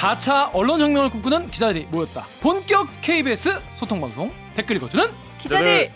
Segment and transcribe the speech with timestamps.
[0.00, 2.24] 4차 언론혁명을 꿈꾸는 기자들이 모였다.
[2.40, 5.04] 본격 KBS 소통방송 댓글 읽어주는
[5.38, 5.92] 기자들.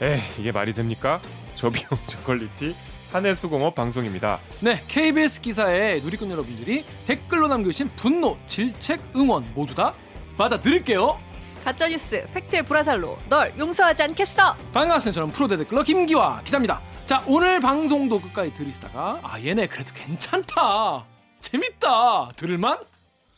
[0.00, 1.20] 에 이게 말이 됩니까?
[1.56, 2.76] 저비용 저퀄리티
[3.10, 4.38] 사내수공업 방송입니다.
[4.60, 9.94] 네, KBS 기사에 누리꾼 여러분들이 댓글로 남겨주신 분노, 질책, 응원 모두 다
[10.36, 11.18] 받아드릴게요.
[11.64, 14.54] 가짜뉴스 팩트의 불화살로 널 용서하지 않겠어.
[14.74, 15.20] 반갑습니다.
[15.20, 16.82] 저는 프로대 댓글러 김기화 기자입니다.
[17.06, 21.06] 자, 오늘 방송도 끝까지 들으시다가 아 얘네 그래도 괜찮다,
[21.40, 22.78] 재밌다, 들을만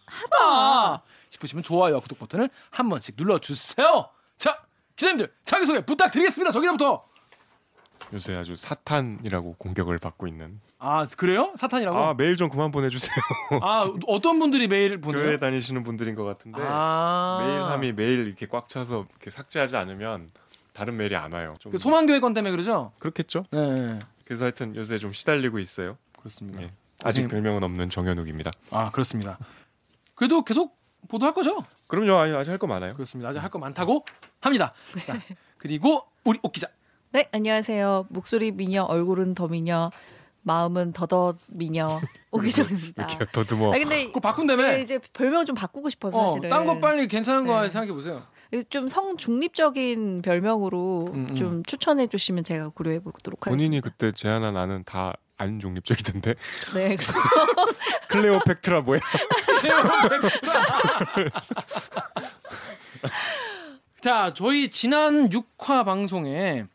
[0.06, 4.08] 하다 싶으시면 좋아요와 구독 버튼을 한 번씩 눌러주세요.
[4.38, 4.58] 자,
[4.96, 6.50] 기자님들 자기소개 부탁드리겠습니다.
[6.50, 7.04] 저기부터.
[8.12, 10.60] 요새 아주 사탄이라고 공격을 받고 있는.
[10.78, 11.52] 아 그래요?
[11.56, 11.98] 사탄이라고?
[11.98, 13.14] 아 메일 좀 그만 보내주세요.
[13.62, 15.24] 아 어떤 분들이 메일 보내요?
[15.24, 17.38] 교회 다니시는 분들인 것 같은데 아.
[17.44, 20.30] 메일함이 메일 이렇게 꽉 차서 이렇게 삭제하지 않으면
[20.72, 21.56] 다른 메일이 안 와요.
[21.58, 22.92] 좀그 소망교회 건 때문에 그러죠?
[22.98, 23.42] 그렇겠죠?
[23.50, 25.96] 네, 그래서 하여튼 요새 좀 시달리고 있어요.
[26.18, 26.62] 그렇습니다.
[26.62, 26.66] 예.
[27.02, 27.28] 아직 선생님.
[27.28, 28.52] 별명은 없는 정현욱입니다.
[28.70, 29.38] 아 그렇습니다.
[30.14, 30.76] 그래도 계속
[31.08, 31.64] 보도할 거죠?
[31.88, 32.94] 그럼요, 아직, 아직 할거 많아요.
[32.94, 33.30] 그렇습니다.
[33.30, 34.04] 아직 할 거 많다고
[34.40, 34.72] 합니다.
[35.06, 35.18] 자
[35.58, 36.68] 그리고 우리 옥 기자.
[37.16, 38.08] 네 안녕하세요.
[38.10, 39.90] 목소리 미녀, 얼굴은 더 미녀,
[40.42, 41.88] 마음은 더더 미녀
[42.30, 43.04] 오기정입니다.
[43.06, 43.72] 이렇게 더듬어.
[43.72, 44.62] 아 근데 그거 바꾼다며?
[44.62, 46.50] 네, 이제 별명 좀 바꾸고 싶어서 어, 사실은.
[46.50, 47.70] 딴 거 빨리 괜찮은 거 네.
[47.70, 48.22] 생각해 보세요.
[48.68, 51.36] 좀 성 중립적인 별명으로 음, 음.
[51.36, 53.50] 좀 추천해 주시면 제가 고려해 보도록 하겠습니다.
[53.66, 56.34] 본인이 그때 제안한 안은 다안 중립적이던데
[56.76, 56.96] 네.
[56.96, 57.12] 그래서
[58.08, 59.00] 클레오팩트라 뭐야?
[64.02, 66.66] 자 저희 지난 6화 방송에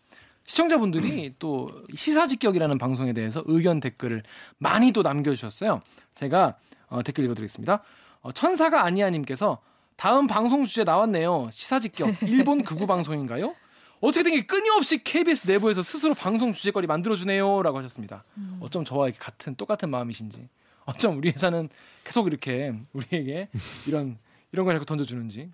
[0.55, 4.21] 시청자분들이 또 시사직격이라는 방송에 대해서 의견 댓글을
[4.58, 5.80] 많이 또 남겨주셨어요.
[6.13, 7.81] 제가 어, 댓글 읽어드리겠습니다.
[8.20, 9.61] 어, 천사가 아니야님께서
[9.95, 11.48] 다음 방송 주제 나왔네요.
[11.53, 13.55] 시사직격 일본 극우 방송인가요?
[14.02, 18.21] 어떻게 된 게 끊임없이 KBS 내부에서 스스로 방송 주제거리 만들어주네요라고 하셨습니다.
[18.59, 20.49] 어쩜 저와 같은 똑같은 마음이신지,
[20.83, 21.70] 어쩜 우리 회사는
[22.03, 23.47] 계속 이렇게 우리에게
[23.87, 24.17] 이런
[24.52, 25.49] 이런 걸 자꾸 던져주는지.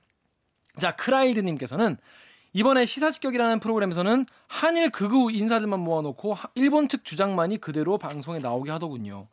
[0.79, 1.97] 자 크라일드님께서는
[2.53, 9.27] 이번에 시사직격이라는 프로그램에서는 한일 극우 인사들만 모아놓고 하- 일본 측 주장만이 그대로 방송에 나오게 하더군요.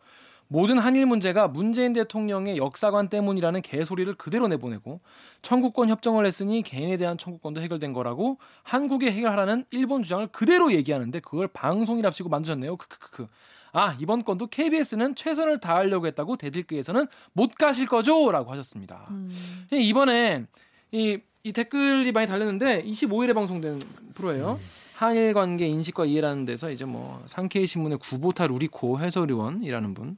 [0.46, 5.00] 모든 한일 문제가 문재인 대통령의 역사관 때문이라는 개소리를 그대로 내보내고
[5.40, 11.48] 청구권 협정을 했으니 개인에 대한 청구권도 해결된 거라고 한국에 해결하라는 일본 주장을 그대로 얘기하는데 그걸
[11.48, 12.76] 방송이랍시고 만드셨네요.
[12.76, 13.26] 크크크크.
[13.72, 19.06] 아 이번 건도 KBS는 최선을 다하려고 했다고 대들기에서는 못 가실 거죠라고 하셨습니다.
[19.10, 19.30] 음,
[19.72, 20.44] 이번에
[20.92, 23.78] 이, 이 댓글이 많이 달렸는데 25일에 방송된
[24.14, 24.58] 프로예요.
[24.94, 30.16] 한일 관계 인식과 이해라는 데서 이제 뭐 상케이 신문의 구보타 루리코 해설위원이라는 분,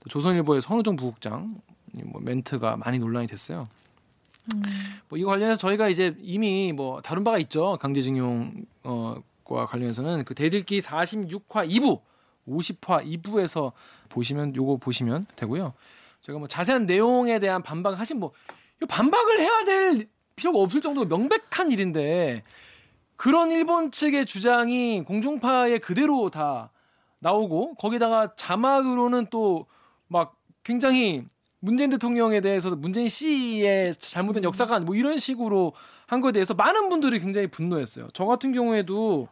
[0.00, 1.60] 또 조선일보의 선우정 부국장
[1.96, 3.68] 이뭐 멘트가 많이 논란이 됐어요.
[5.08, 7.78] 뭐 이거 관련해서 저희가 이제 이미 뭐 다룬 바가 있죠.
[7.80, 12.00] 강제징용 어과 관련해서는 그 대들기 46화 2부,
[12.48, 13.70] 50화 2부에서
[14.08, 15.72] 보시면 요거 보시면 되고요.
[16.22, 18.32] 제가 뭐 자세한 내용에 대한 반박을 하신 뭐
[18.88, 22.42] 반박을 해야 될 필요가 없을 정도로 명백한 일인데
[23.16, 26.70] 그런 일본 측의 주장이 공중파에 그대로 다
[27.20, 29.66] 나오고 거기다가 자막으로는 또
[30.08, 31.24] 막 굉장히
[31.60, 35.72] 문재인 대통령에 대해서 문재인 씨의 잘못된 역사가 뭐 이런 식으로
[36.06, 38.08] 한 거에 대해서 많은 분들이 굉장히 분노했어요.
[38.12, 39.28] 저 같은 경우에도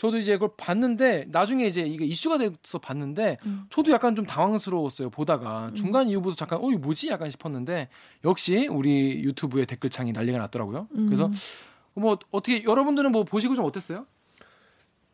[0.00, 3.64] 저도 이제 그걸 봤는데 나중에 이제 이게 이슈가 돼서 봤는데 음.
[3.68, 7.90] 저도 약간 좀 당황스러웠어요 보다가 중간 이후부터 잠깐 어 이거 뭐지 약간 싶었는데
[8.24, 10.88] 역시 우리 유튜브에 댓글창이 난리가 났더라고요.
[10.90, 11.34] 그래서 음.
[11.92, 14.06] 뭐 어떻게 여러분들은 뭐 보시고 좀 어땠어요?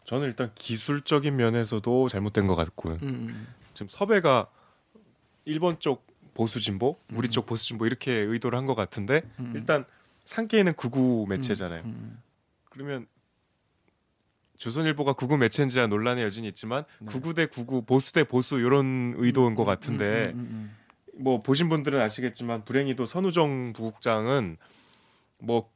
[0.04, 3.46] 저는 일단 기술적인 면에서도 잘못된 것 같고 음, 음.
[3.74, 4.46] 지금 섭외가
[5.46, 9.52] 일본 쪽 보수 진보, 우리 쪽 보수 진보 이렇게 의도를 한 것 같은데 음.
[9.56, 9.84] 일단
[10.26, 11.82] 상계는 극우 매체잖아요.
[11.86, 12.22] 음,
[12.70, 13.08] 그러면
[14.58, 17.06] 조선일보가 극우 매체인지야 논란의 여진이 있지만 네.
[17.06, 20.76] 극우 대 극우, 보수 대 보수 이런 의도인 것 같은데 음, 음, 음,
[21.18, 24.56] 뭐 보신 분들은 아시겠지만 불행히도 선우정 부국장은
[25.38, 25.70] 뭐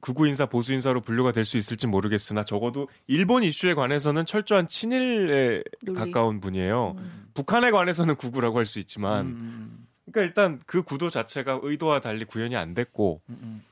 [0.00, 5.62] 극우 인사 보수 인사로 분류가 될 수 있을지 모르겠으나 적어도 일본 이슈에 관해서는 철저한 친일에
[5.82, 5.98] 논리.
[5.98, 6.94] 가까운 분이에요.
[6.98, 7.26] 음.
[7.34, 12.54] 북한에 관해서는 극우라고 할수 음, 있지만 음, 그러니까 일단 그 구도 자체가 의도와 달리 구현이
[12.54, 13.62] 안 됐고 음, 음.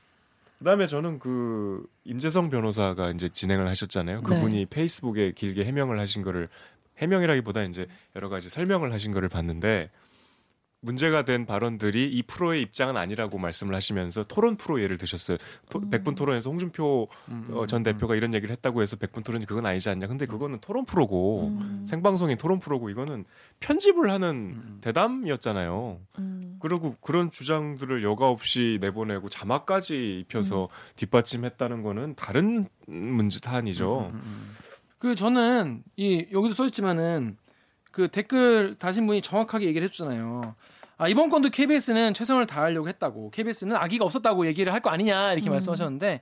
[0.63, 4.21] 그다음에 저는 그 임재성 변호사가 이제 진행을 하셨잖아요.
[4.21, 4.23] 네.
[4.23, 6.47] 그분이 페이스북에 길게 해명을 하신 거를
[6.99, 9.91] 해명이라기보다 이제 여러 가지 설명을 하신 거를 봤는데
[10.83, 15.37] 문제가 된 발언들이 이 프로의 입장은 아니라고 말씀을 하시면서 토론 프로 예를 드셨어요.
[15.69, 15.89] 토, 음.
[15.89, 19.89] 백분 토론에서 홍준표 음, 어, 전 대표가 이런 얘기를 했다고 해서 백분 토론이 그건 아니지
[19.89, 20.07] 않냐.
[20.07, 21.85] 근데 그거는 토론 프로고 음.
[21.87, 23.23] 생방송인 토론 프로고 이거는
[23.61, 24.77] 편집을 하는 음.
[24.81, 25.99] 대담이었잖아요.
[26.19, 26.57] 음.
[26.59, 34.11] 그리고 그런 주장들을 여과 없이 내보내고 자막까지 입혀서 뒷받침했다는 거는 다른 문제 사안이죠.
[34.13, 34.55] 음, 음.
[34.99, 37.37] 그 저는 이 여기도 써 있지만은
[37.93, 40.55] 그 댓글 다신 분이 정확하게 얘기를 해주잖아요.
[41.03, 45.49] 아 이번 건도 KBS는 최선을 다하려고 했다고 KBS는 악의가 없었다고 얘기를 할 거 아니냐 이렇게
[45.49, 45.51] 음.
[45.51, 46.21] 말씀하셨는데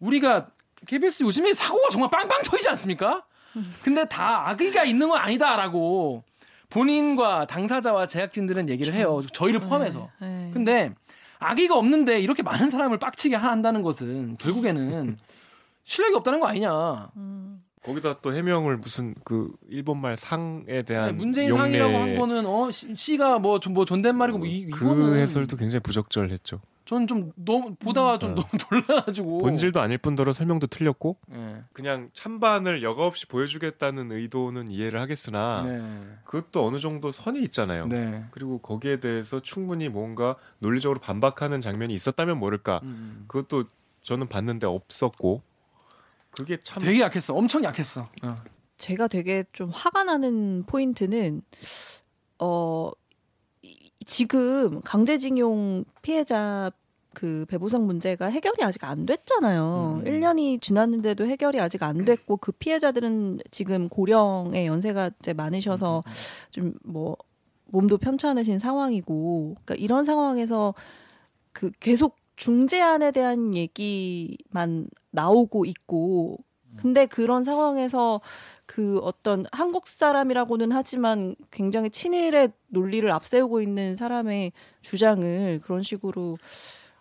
[0.00, 0.48] 우리가
[0.86, 3.24] KBS 요즘에 사고가 정말 빵빵 터지지 않습니까?
[3.82, 6.24] 근데 다 악의가 있는 건 아니다라고
[6.70, 9.22] 본인과 당사자와 제작진들은 얘기를 해요.
[9.32, 10.10] 저희를 포함해서.
[10.20, 10.50] 네.
[10.52, 10.92] 근데
[11.38, 15.16] 악의가 없는데 이렇게 많은 사람을 빡치게 한다는 것은 결국에는
[15.84, 17.10] 실력이 없다는 거 아니냐.
[17.16, 17.63] 음.
[17.84, 22.70] 거기다 또 해명을 무슨 그 일본말 상에 대한 아니, 문재인 용례 상이라고 한 거는 어
[22.70, 26.60] 시- 씨가 뭐, 좀뭐 존댓말이고 뭐 이, 그 이거는 해설도 굉장히 부적절했죠.
[26.86, 28.34] 저는 좀 너무 보다가 좀 음.
[28.36, 28.46] 너무
[28.86, 31.62] 놀라가지고 본질도 아닐 뿐더러 설명도 틀렸고 예.
[31.72, 35.82] 그냥 찬반을 여과 없이 보여주겠다는 의도는 이해를 하겠으나 네.
[36.24, 37.86] 그것도 어느 정도 선이 있잖아요.
[37.86, 38.24] 네.
[38.32, 42.80] 그리고 거기에 대해서 충분히 뭔가 논리적으로 반박하는 장면이 있었다면 모를까.
[42.82, 43.24] 음.
[43.28, 43.64] 그것도
[44.02, 45.42] 저는 봤는데 없었고
[46.36, 47.34] 그게 참 되게 약했어.
[47.34, 48.08] 엄청 약했어.
[48.22, 48.36] 어.
[48.78, 51.42] 제가 되게 좀 화가 나는 포인트는
[52.38, 52.90] 어
[53.62, 56.70] 이- 지금 강제징용 피해자
[57.14, 60.00] 그 배보상 문제가 해결이 아직 안 됐잖아요.
[60.00, 60.04] 음.
[60.04, 66.02] 1년이 지났는데도 해결이 아직 안 됐고 그 피해자들은 지금 고령의 연세가 이제 많으셔서
[66.58, 66.80] 음.
[66.84, 67.16] 좀뭐
[67.66, 70.74] 몸도 편찮으신 상황이고 그러니까 이런 상황에서
[71.52, 76.38] 그 계속 중재안에 대한 얘기만 나오고 있고
[76.76, 78.20] 근데 그런 상황에서
[78.66, 84.52] 그 어떤 한국 사람이라고는 하지만 굉장히 친일의 논리를 앞세우고 있는 사람의
[84.82, 86.38] 주장을 그런 식으로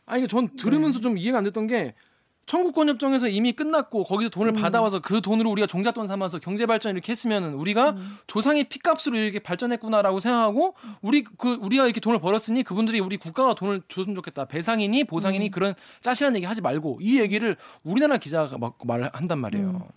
[0.06, 1.04] 아니 이게 전 들으면서 네.
[1.04, 1.96] 좀 이해가 안 됐던 게
[2.46, 4.62] 청구권 협정에서 이미 끝났고 거기서 돈을 음.
[4.62, 8.18] 받아와서 그 돈으로 우리가 종잣돈 삼아서 경제 발전 이렇게 했으면은 우리가 음.
[8.28, 13.82] 조상의 피값으로 이렇게 발전했구나라고 생각하고 우리 그 우리가 이렇게 돈을 벌었으니 그분들이 우리 국가가 돈을
[13.88, 15.52] 줬으면 좋겠다 배상이니 보상이니 음.
[15.52, 19.88] 그런 짜실한 얘기 하지 말고 이 얘기를 우리나라 기자가 막 말을 한단 말이에요.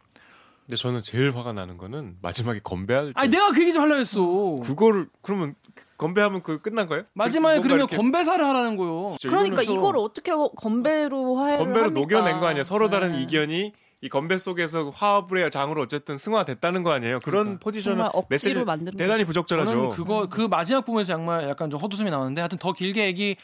[0.66, 0.68] 음.
[0.68, 3.94] 근데 저는 제일 화가 나는 거는 마지막에 건배할 때 아니 내가 그 얘기 좀 하려
[3.96, 4.20] 했어.
[4.64, 5.54] 그거를 그러면
[5.96, 7.04] 건배하면 그 끝난 거예요?
[7.14, 9.16] 마지막에 그 이렇게 건배사를 하라는 거예요.
[9.20, 12.00] 진짜 그러니까 이걸 어떻게 건배로 화해를 건배로 합니까?
[12.00, 12.64] 녹여낸 거 아니에요?
[12.64, 13.22] 서로 다른 네.
[13.22, 13.72] 이견이
[14.02, 17.20] 이 건배 속에서 화합의 장으로 어쨌든 승화됐다는 거 아니에요?
[17.20, 17.60] 그런 그러니까.
[17.64, 19.26] 포지션을 정말 억지로 메시지 만드는 대단히 거죠.
[19.28, 19.70] 부적절하죠.
[19.70, 23.36] 저는 그거 그 마지막 부분에서 정말 약간 좀 헛웃음이 나오는데 하여튼 더 길게 얘기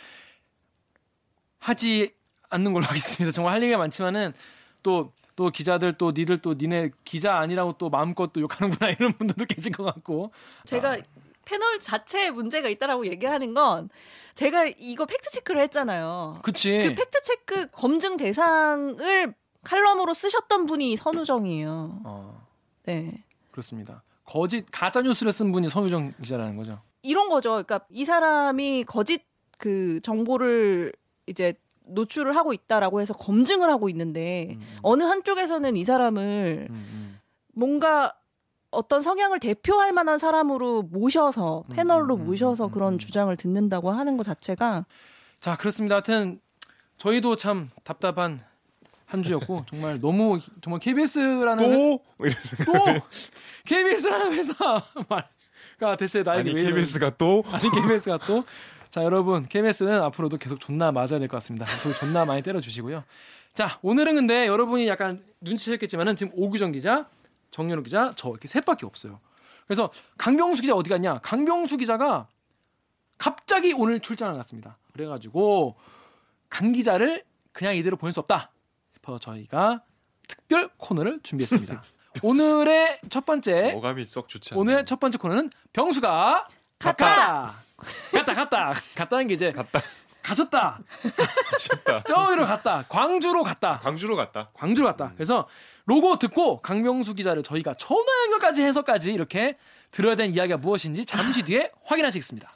[1.58, 2.12] 하지
[2.50, 3.30] 않는 걸로 하겠습니다.
[3.32, 4.34] 정말 할 얘기가 많지만은
[4.82, 9.46] 또 또 기자들 또 니들 또 니네 기자 아니라고 또 마음껏 또 욕하는구나 이런 분들도
[9.46, 10.32] 계신 것 같고
[10.66, 10.98] 제가
[11.44, 13.88] 패널 자체에 문제가 있다라고 얘기하는 건
[14.34, 16.40] 제가 이거 팩트 체크를 했잖아요.
[16.42, 19.34] 그치 그 팩트 체크 검증 대상을
[19.64, 22.00] 칼럼으로 쓰셨던 분이 선우정이에요.
[22.04, 22.46] 어,
[22.84, 23.24] 네.
[23.50, 24.02] 그렇습니다.
[24.24, 26.80] 거짓 가짜 뉴스를 쓴 분이 선우정 기자라는 거죠.
[27.02, 27.50] 이런 거죠.
[27.50, 29.24] 그러니까 이 사람이 거짓
[29.58, 30.92] 그 정보를
[31.26, 31.54] 이제
[31.86, 37.20] 노출을 하고 있다라고 해서 검증을 하고 있는데 음, 어느 한쪽에서는 이 사람을 음, 음.
[37.54, 38.14] 뭔가
[38.70, 42.98] 어떤 성향을 대표할 만한 사람으로 모셔서 음, 패널로 음, 음, 모셔서 음, 그런 음.
[42.98, 44.86] 주장을 듣는다고 하는 것 자체가
[45.40, 45.96] 자 그렇습니다.
[45.96, 46.40] 하여튼
[46.96, 48.40] 저희도 참 답답한
[49.06, 52.00] 한 주였고 정말 너무 정말 KBS라는 또?
[52.20, 52.72] 이래서 또?
[53.66, 54.54] KBS라는 회사
[55.08, 57.44] 말가 대체 나에게 아니 KBS가 또?
[57.52, 58.44] 아니 KBS가 또
[58.92, 61.64] 자 여러분 KBS는 앞으로도 계속 존나 맞아야 될 것 같습니다.
[61.78, 63.04] 앞으로 존나 많이 때려주시고요.
[63.54, 67.08] 자 오늘은 근데 여러분이 약간 눈치채셨겠지만은 지금 오규정 기자,
[67.52, 69.20] 정연호 기자 저 이렇게 셋밖에 없어요.
[69.66, 71.20] 그래서 강병수 기자 어디 갔냐?
[71.20, 72.28] 강병수 기자가
[73.16, 74.76] 갑자기 오늘 출장을 갔습니다.
[74.92, 75.74] 그래가지고
[76.50, 78.50] 강 기자를 그냥 이대로 보낼 수 없다
[78.92, 79.82] 싶어 저희가
[80.28, 81.82] 특별 코너를 준비했습니다.
[82.22, 83.72] 오늘의 첫 번째.
[84.60, 86.46] 오늘의 첫 번째 코너는 병수가
[86.82, 87.54] 갔다.
[88.12, 89.80] 갔다 갔다 갔다는 게 이제 갔다
[90.22, 90.78] 가셨다.
[91.58, 92.02] 싶다.
[92.06, 92.84] 저기로 갔다.
[92.88, 93.80] 광주로 갔다.
[93.80, 94.50] 광주로 갔다.
[94.54, 95.12] 광주로 갔다.
[95.14, 95.48] 그래서
[95.84, 99.58] 로고 듣고 강명수 기자를 저희가 전화 연결까지 해서까지 이렇게
[99.90, 102.50] 들어야 되는 이야기가 무엇인지 잠시 뒤에 확인하시겠습니다.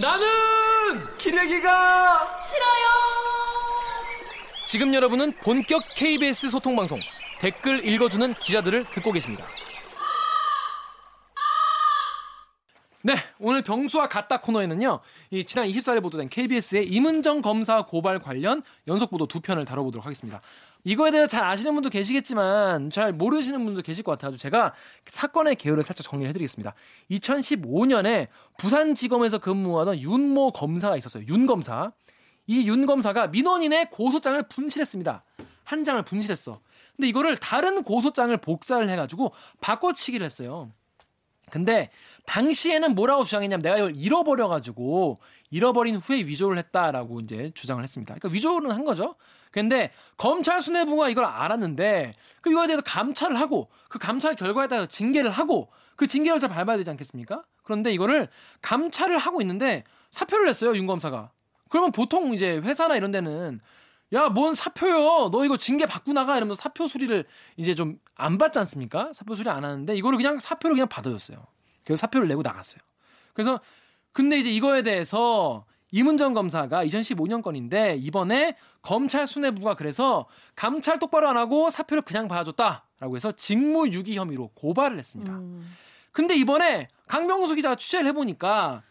[0.00, 3.02] 나는 기레기가 싫어요.
[4.66, 6.98] 지금 여러분은 본격 KBS 소통 방송
[7.40, 9.46] 댓글 읽어주는 기자들을 듣고 계십니다.
[13.04, 19.10] 네, 오늘 병수와 같다 코너에는요, 이 지난 24일 보도된 KBS의 임은정 검사 고발 관련 연속
[19.10, 20.40] 보도 두 편을 다뤄보도록 하겠습니다.
[20.84, 24.74] 이거에 대해서 잘 아시는 분도 계시겠지만 잘 모르시는 분도 계실 것 같아서 제가
[25.06, 26.74] 사건의 개요를 살짝 정리를 해드리겠습니다.
[27.10, 28.28] 2015년에
[28.58, 31.24] 부산지검에서 근무하던 윤모 검사가 있었어요.
[31.28, 31.92] 윤 검사.
[32.48, 35.24] 이 윤 검사가 민원인의 고소장을 분실했습니다.
[35.64, 36.52] 한 장을 분실했어.
[36.96, 40.70] 근데 이거를 다른 고소장을 복사를 해가지고 바꿔치기를 했어요.
[41.52, 41.90] 근데
[42.26, 48.14] 당시에는 뭐라고 주장했냐면 내가 이걸 잃어버려 가지고 잃어버린 후에 위조를 했다라고 이제 주장을 했습니다.
[48.14, 49.16] 그러니까 위조는 한 거죠.
[49.50, 55.30] 근데 검찰 수뇌부가 이걸 알았는데 그 이거에 대해서 감찰을 하고 그 감찰 결과에 따라서 징계를
[55.30, 57.44] 하고 그 징계를 잘 밟아야 되지 않겠습니까?
[57.62, 58.28] 그런데 이거를
[58.62, 61.30] 감찰을 하고 있는데 사표를 냈어요 윤 검사가.
[61.68, 63.60] 그러면 보통 이제 회사나 이런 데는
[64.14, 65.30] 야, 뭔 사표요?
[65.30, 67.24] 너 이거 징계 받고 나가 이러면서 사표 수리를
[67.56, 69.12] 이제 좀 안 받지 않습니까?
[69.12, 71.44] 사표 수리 안 하는데 이거를 그냥 사표를 그냥 받아줬어요.
[71.84, 72.80] 그래서 사표를 내고 나갔어요.
[73.34, 73.60] 그래서
[74.12, 81.36] 근데 이제 이거에 대해서 이문정 검사가 2015년 건인데 이번에 검찰 수뇌부가 그래서 감찰 똑바로 안
[81.36, 85.32] 하고 사표를 그냥 받아줬다라고 해서 직무유기 혐의로 고발을 했습니다.
[85.32, 85.70] 음.
[86.12, 88.82] 근데 이번에 강병수 기자가 취재를 해보니까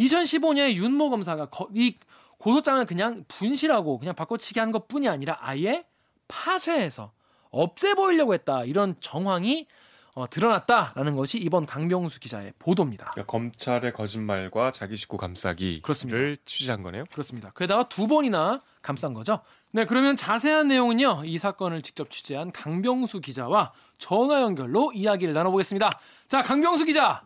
[0.00, 1.96] 2015년에 윤모 검사가 거- 이
[2.38, 5.84] 고소장을 그냥 분실하고 그냥 바꿔치기 한 것뿐이 아니라 아예
[6.28, 7.12] 파쇄해서
[7.50, 9.66] 없애버리려고 했다 이런 정황이
[10.14, 13.10] 어, 드러났다라는 것이 이번 강병수 기자의 보도입니다.
[13.12, 16.42] 그러니까 검찰의 거짓말과 자기 식구 감싸기를 그렇습니다.
[16.44, 17.04] 취재한 거네요.
[17.12, 17.52] 그렇습니다.
[17.56, 19.40] 게다가 두 번이나 감싼 거죠.
[19.70, 21.22] 네, 그러면 자세한 내용은요.
[21.24, 25.98] 이 사건을 직접 취재한 강병수 기자와 전화 연결로 이야기를 나눠보겠습니다.
[26.28, 27.22] 자, 강병수 기자.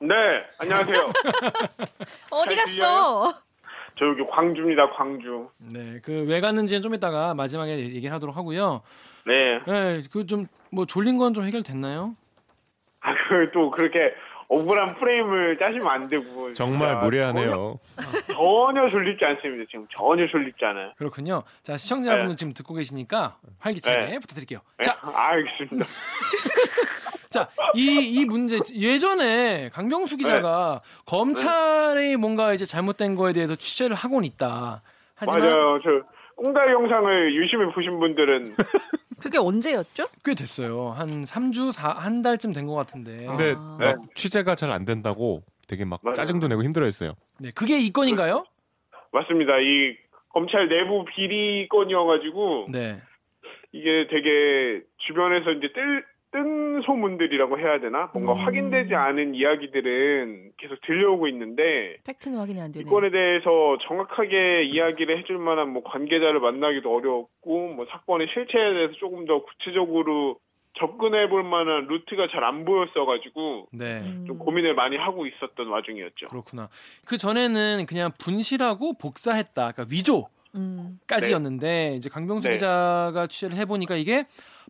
[0.00, 0.14] 네,
[0.58, 1.12] 안녕하세요.
[2.30, 3.32] 어디 잘 갔어?
[3.98, 5.48] 저 여기 광주입니다, 광주.
[5.58, 8.82] 네, 그 왜 갔는지는 좀 이따가 마지막에 얘기를 하도록 하고요.
[9.26, 9.58] 네.
[9.66, 12.14] 네, 그 좀 뭐 졸린 건 좀 해결됐나요?
[13.00, 14.14] 아, 그또 그렇게
[14.48, 16.52] 억울한 프레임을 짜시면 안 되고.
[16.54, 17.78] 정말 무례하네요.
[18.32, 18.34] 전혀,
[18.82, 19.86] 전혀 졸립지 않습니다, 지금.
[19.94, 20.92] 전혀 졸립지 않아요.
[20.96, 21.42] 그렇군요.
[21.62, 22.36] 자, 시청자분들 네.
[22.36, 24.18] 지금 듣고 계시니까 활기차게 네.
[24.18, 24.58] 부탁드릴게요.
[24.78, 24.82] 네?
[24.84, 25.84] 자, 아, 알겠습니다.
[27.30, 34.24] 자, 이, 이 문제, 예전에 강병수 기자가 검찰이 뭔가 이제 잘못된 거에 대해서 취재를 하고는
[34.24, 34.80] 있다.
[35.14, 35.78] 하지만 맞아요.
[35.84, 35.90] 저
[36.36, 38.56] 꽁다리 영상을 유심히 보신 분들은
[39.20, 40.06] 그게 언제였죠?
[40.24, 40.90] 꽤 됐어요.
[40.90, 43.26] 한 3주, 4, 한 달쯤 된 것 같은데.
[43.26, 43.76] 근데 아.
[43.80, 46.14] 막 취재가 잘 안 된다고 되게 막 맞아요.
[46.14, 47.14] 짜증도 내고 힘들어했어요.
[47.40, 48.44] 네, 그게 이 건인가요?
[49.12, 49.58] 맞습니다.
[49.60, 49.96] 이
[50.30, 53.00] 검찰 내부 비리 건이어가지고 네.
[53.72, 58.10] 이게 되게 주변에서 이제 뜰, 뜬 소문들이라고 해야 되나?
[58.12, 58.38] 뭔가 음.
[58.44, 62.82] 확인되지 않은 이야기들은 계속 들려오고 있는데 팩트는 확인이 안 되네.
[62.82, 68.92] 이 건에 대해서 정확하게 이야기를 해줄 만한 뭐 관계자를 만나기도 어렵고 뭐 사건의 실체에 대해서
[68.94, 70.38] 조금 더 구체적으로
[70.78, 73.98] 접근해 볼 만한 루트가 잘 안 보였어가지고 네.
[74.00, 74.24] 음.
[74.26, 76.28] 좀 고민을 많이 하고 있었던 와중이었죠.
[76.28, 76.68] 그렇구나.
[77.04, 79.72] 그 전에는 그냥 분실하고 복사했다.
[79.72, 80.28] 그러니까 위조
[81.06, 81.96] 까지였는데 음.
[81.96, 82.54] 이제 강병수 네.
[82.54, 84.24] 기자가 취재를 해보니까 이게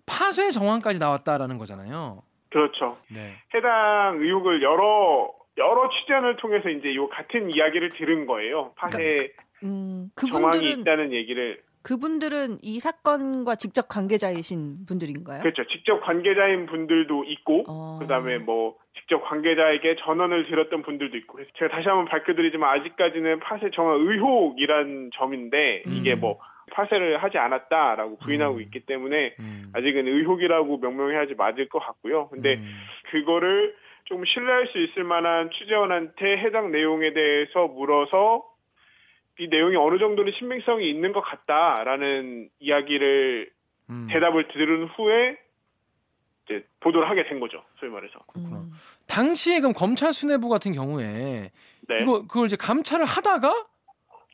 [0.09, 2.23] 파쇄 정황까지 나왔다라는 거잖아요.
[2.51, 2.99] 그렇죠.
[3.09, 3.35] 네.
[3.55, 8.73] 해당 의혹을 여러 여러 취재원을 통해서 이제 요 같은 이야기를 들은 거예요.
[8.77, 9.33] 파쇄
[9.65, 15.41] 음, 정황이 그분들은 있다는 얘기를 그분들은 이 사건과 직접 관계자이신 분들인가요?
[15.41, 15.65] 그렇죠.
[15.69, 17.99] 직접 관계자인 분들도 있고 어.
[18.01, 23.41] 그 다음에 뭐 직접 관계자에게 전원을 들었던 분들도 있고 그래서 제가 다시 한번 밝혀드리지만 아직까지는
[23.41, 26.21] 파쇄 정황 의혹이란 점인데 이게 음.
[26.21, 26.39] 뭐
[26.69, 28.61] 파쇄를 하지 않았다라고 부인하고 음.
[28.63, 29.71] 있기 때문에 음.
[29.75, 32.29] 아직은 의혹이라고 명명해야지 맞을 것 같고요.
[32.29, 32.81] 근데 음.
[33.11, 38.45] 그거를 좀 신뢰할 수 있을 만한 취재원한테 해당 내용에 대해서 물어서
[39.39, 43.51] 이 내용이 어느 정도는 신빙성이 있는 것 같다라는 이야기를
[43.91, 44.09] 음.
[44.11, 45.39] 대답을 들은 후에
[46.45, 47.63] 이제 보도를 하게 된 거죠.
[47.79, 48.19] 소위 말해서.
[48.33, 48.57] 그렇구나.
[48.59, 48.73] 음.
[49.07, 51.51] 당시에 그럼 검찰 수뇌부 같은 경우에
[51.89, 52.03] 네.
[52.03, 53.67] 이거 그걸 이제 감찰을 하다가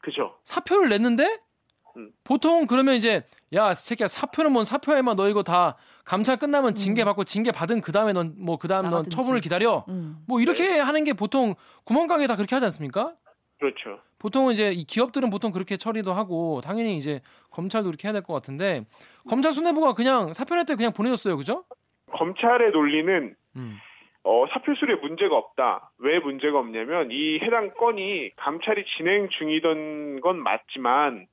[0.03, 0.38] 그죠.
[0.45, 1.41] 사표를 냈는데
[1.96, 2.10] 음.
[2.24, 3.22] 보통 그러면 이제
[3.52, 7.80] 야 새끼야 사표는 뭔 사표야 임마 너 이거 다 감찰 끝나면 징계 받고 징계 받은
[7.80, 9.16] 그 다음에 넌 뭐 그 다음 넌 나가든지.
[9.16, 10.16] 처분을 기다려 음.
[10.26, 13.14] 뭐 이렇게 하는 게 보통 구멍가게 다 그렇게 하지 않습니까?
[13.58, 14.00] 그렇죠.
[14.18, 17.20] 보통은 이제 이 기업들은 보통 그렇게 처리도 하고 당연히 이제
[17.50, 18.84] 검찰도 그렇게 해야 될 것 같은데
[19.28, 21.64] 검찰 수뇌부가 그냥 사표 낼때 그냥 보내줬어요, 그죠?
[22.12, 23.76] 검찰의 논리는 음.
[24.26, 25.90] 어, 사표 수리에 문제가 없다.
[25.98, 31.26] 왜 문제가 없냐면 이 해당 건이 감찰이 진행 중이던 건 맞지만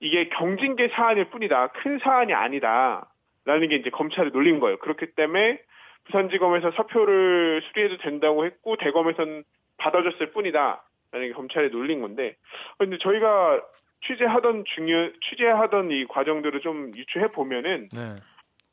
[0.00, 1.68] 이게 경징계 사안일 뿐이다.
[1.68, 3.10] 큰 사안이 아니다.
[3.44, 4.78] 라는 게 이제 검찰의 논리인 거예요.
[4.78, 5.60] 그렇기 때문에
[6.04, 9.44] 부산지검에서 사표를 수리해도 된다고 했고 대검에서는
[9.78, 10.82] 받아줬을 뿐이다.
[11.14, 12.34] 라는 게 검찰의 논리인 건데
[12.76, 13.62] 근데 저희가
[14.04, 18.16] 취재하던 중요 취재하던 이 과정들을 좀 유추해 보면은 네.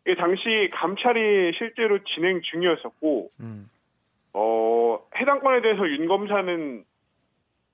[0.05, 3.69] 이게 당시 감찰이 실제로 진행 중이었었고 음.
[4.33, 6.83] 어뭐 해당 건에 대해서 윤 검사는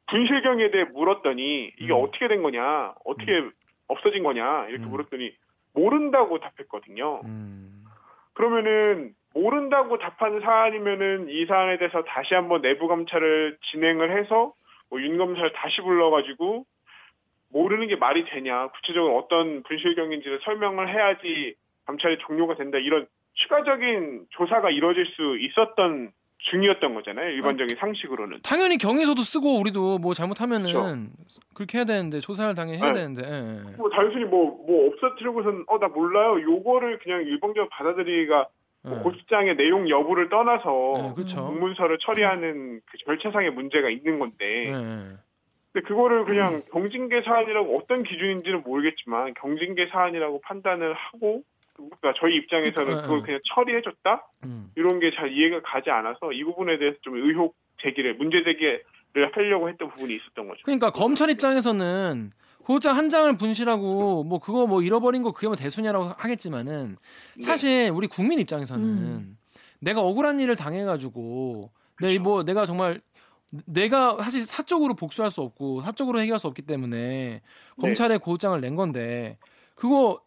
[0.08, 2.04] 분실경에 대해 물었더니 이게 음.
[2.04, 3.44] 어떻게 된 거냐, 어떻게
[3.88, 4.90] 없어진 거냐 이렇게 음.
[4.90, 5.32] 물었더니
[5.74, 7.22] 모른다고 답했거든요.
[7.26, 7.84] 음.
[8.34, 14.52] 그러면은 모른다고 답한 사안이면은 이 사안에 대해서 다시 한번 내부 감찰을 진행을 해서
[14.90, 16.66] 뭐 윤 검사를 다시 불러가지고
[17.52, 24.72] 모르는 게 말이 되냐 구체적으로 어떤 분실경인지를 설명을 해야지 감찰이 종료가 된다 이런 추가적인 조사가
[24.72, 31.41] 이루어질 수 있었던 중이었던 거잖아요 일반적인 상식으로는 당연히 경위서도 쓰고 우리도 뭐 잘못하면은 그렇죠.
[31.56, 33.00] 그렇게 해야 되는데 조사를 당연히 해야 네.
[33.00, 33.22] 되는데.
[33.27, 33.75] 예, 예.
[33.77, 38.48] 뭐 단순히 뭐뭐 없어뜨리고선 어 나 몰라요 요거를 그냥 일방적으로 받아들이기가
[38.84, 39.01] 뭐 예.
[39.03, 41.48] 고소장의 내용 여부를 떠나서 네, 그렇죠.
[41.48, 45.17] 공문서를 처리하는 그 절차상의 문제가 있는 건데 예, 예.
[45.74, 51.41] 근데 그거를 그냥 경징계 사안이라고 어떤 기준인지는 모르겠지만 경징계 사안이라고 판단을 하고
[51.77, 53.24] 그러니까 저희 입장에서는 그러니까, 그걸 예.
[53.24, 54.72] 그냥 처리해줬다 음.
[54.75, 58.84] 이런 게 잘 이해가 가지 않아서 이 부분에 대해서 좀 의혹 제기를 문제 제기를
[59.31, 60.62] 하려고 했던 부분이 있었던 거죠.
[60.63, 62.31] 그러니까 검찰 입장에서는
[62.63, 66.98] 고소장 한 장을 분실하고 뭐 그거 뭐 잃어버린 거 그게 뭐 대수냐라고 하겠지만은
[67.36, 67.41] 네.
[67.41, 69.38] 사실 우리 국민 입장에서는 음.
[69.79, 73.01] 내가 억울한 일을 당해가지고 내 뭐 내가 정말
[73.65, 77.41] 내가 사실 사적으로 복수할 수 없고 사적으로 해결할 수 없기 때문에
[77.79, 79.38] 검찰에 고소장을 낸 건데
[79.75, 80.19] 그거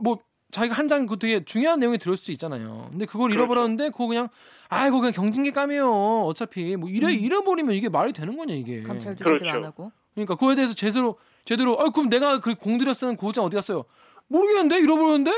[0.00, 0.18] 뭐
[0.52, 2.88] 자기가 한 장 그 되게 중요한 내용이 들을 수 있잖아요.
[2.90, 3.40] 근데 그걸 그렇죠.
[3.40, 4.28] 잃어버렸는데 그거 그냥
[4.68, 6.22] 아이고 그냥 경징계 까매요.
[6.24, 7.12] 어차피 뭐 이래 음.
[7.18, 8.82] 잃어버리면 이게 말이 되는 거냐 이게.
[8.82, 9.38] 감찰도 그렇죠.
[9.44, 9.90] 제대로 안 하고.
[10.14, 13.84] 그러니까 그거에 대해서 제대로 제대로 아 그럼 내가 그 공들여 쓴 고소장 어디 갔어요?
[14.28, 15.30] 모르겠는데 잃어버렸는데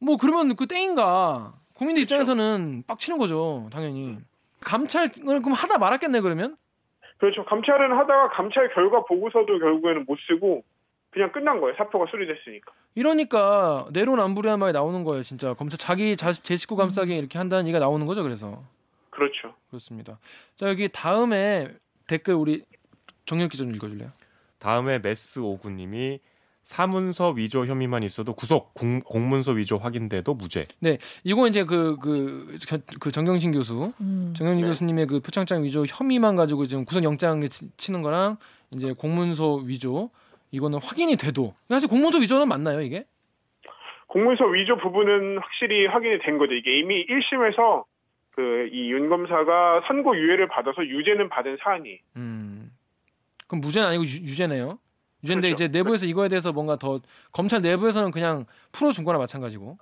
[0.00, 1.54] 뭐 그러면 그 땡인가?
[1.74, 2.22] 국민들 그렇죠.
[2.22, 4.18] 입장에서는 빡치는 거죠 당연히.
[4.60, 6.56] 감찰을 그럼 하다 말았겠네 그러면?
[7.18, 7.44] 그렇죠.
[7.44, 10.64] 감찰은 하다가 감찰 결과 보고서도 결국에는 못 쓰고
[11.12, 11.74] 그냥 끝난 거예요.
[11.76, 12.72] 사표가 수리됐으니까.
[12.94, 17.78] 이러니까 내로남불이란 말이 나오는 거예요 진짜 검찰 자기 자, 제 식구 감싸기 이렇게 한다는 얘기가
[17.78, 18.62] 나오는 거죠 그래서
[19.10, 19.54] 그렇죠.
[19.68, 20.18] 그렇습니다.
[20.56, 21.68] 자 여기 다음에
[22.06, 22.64] 댓글 우리
[23.26, 24.08] 정혁 기자 좀 읽어줄래요?
[24.58, 26.20] 다음에 메스 오구님이
[26.62, 30.62] 사문서 위조 혐의만 있어도 구속, 공, 공문서 위조 확인돼도 무죄.
[31.24, 32.56] 이거 이제 그그
[33.00, 34.32] 그 정경신 교수 음.
[34.36, 34.68] 정현희 네.
[34.68, 38.36] 교수님의 그 표창장 위조 혐의만 가지고 지금 구속 영장 치- 치는 거랑
[38.70, 40.10] 이제 공문서 위조
[40.52, 43.04] 이거는 확인이 돼도 사실 공문서 위조는 맞나요 이게?
[44.06, 46.52] 공문서 위조 부분은 확실히 확인이 된 거죠.
[46.52, 47.84] 이게 이미 1심에서
[48.34, 51.98] 그 이 윤 검사가 선고 유예를 받아서 유죄는 받은 사안이.
[52.16, 52.70] 음
[53.46, 54.78] 그럼 무죄는 아니고 유, 죄네요
[55.24, 55.64] 유죄인데 그렇죠.
[55.64, 57.00] 이제 내부에서 이거에 대해서 뭔가 더
[57.32, 59.78] 검찰 내부에서는 그냥 풀어준 거나 마찬가지고.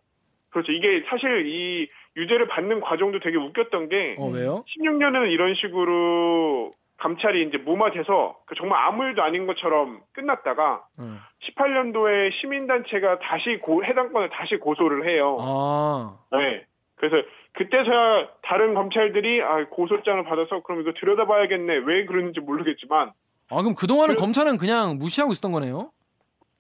[0.51, 0.73] 그렇죠.
[0.73, 4.65] 이게 사실 이 유죄를 받는 과정도 되게 웃겼던 게 어 왜요?
[4.69, 11.19] 16년에는 이런 식으로 감찰이 이제 무마돼서 그 정말 아무 일도 아닌 것처럼 끝났다가 응.
[11.43, 15.37] 18년도에 시민단체가 다시 고, 해당 건을 다시 고소를 해요.
[15.41, 16.65] 아 네.
[16.97, 21.75] 그래서 그때서야 다른 검찰들이 아, 고소장을 받아서 그럼 이거 들여다봐야겠네.
[21.87, 23.13] 왜 그러는지 모르겠지만
[23.51, 25.91] 아 그럼 그 동안은 그- 검찰은 그냥 무시하고 있었던 거네요?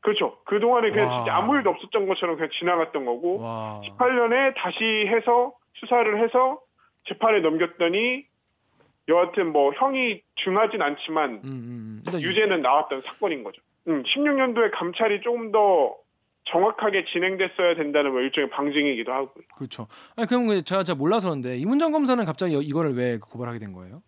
[0.00, 0.38] 그렇죠.
[0.46, 1.16] 그동안에 그냥 와.
[1.18, 3.83] 진짜 아무 일도 없었던 것처럼 그냥 지나갔던 거고 와.
[3.85, 6.61] 18년에 다시 해서 수사를 해서
[7.05, 8.24] 재판에 넘겼더니
[9.11, 12.03] 여하튼 뭐 형이 중하진 않지만 음, 음, 음.
[12.07, 13.61] 일단 유- 유죄는 나왔던 사건인 거죠.
[13.88, 15.94] 음, 16년도에 감찰이 조금 더
[16.44, 19.44] 정확하게 진행됐어야 된다는 뭐 일종의 방증이기도 하고요.
[19.57, 19.87] 그렇죠.
[20.16, 23.73] 아니 그럼 그 제가 잘 몰라서 그런데 이문정 검사는 갑자기 이- 이거를 왜 고발하게 된
[23.73, 24.01] 거예요?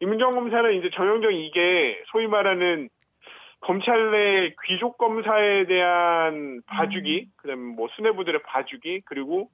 [0.00, 2.88] 임은정 검사는 이제 전형적인 이게 소위 말하는
[3.60, 9.48] 검찰 내 귀족 검사에 대한 봐주기, 그다음에 뭐 수뇌부들의 봐주기, 그리고